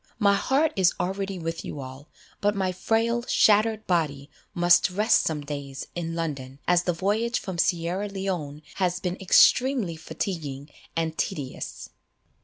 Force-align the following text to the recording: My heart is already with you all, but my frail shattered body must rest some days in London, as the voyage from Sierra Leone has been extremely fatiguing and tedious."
My 0.17 0.33
heart 0.33 0.73
is 0.75 0.95
already 0.99 1.37
with 1.37 1.63
you 1.63 1.79
all, 1.79 2.09
but 2.39 2.55
my 2.55 2.71
frail 2.71 3.23
shattered 3.27 3.85
body 3.85 4.31
must 4.55 4.89
rest 4.89 5.27
some 5.27 5.41
days 5.41 5.85
in 5.93 6.15
London, 6.15 6.57
as 6.67 6.85
the 6.85 6.91
voyage 6.93 7.37
from 7.37 7.59
Sierra 7.59 8.07
Leone 8.09 8.63
has 8.77 8.99
been 8.99 9.15
extremely 9.21 9.95
fatiguing 9.95 10.71
and 10.95 11.15
tedious." 11.19 11.91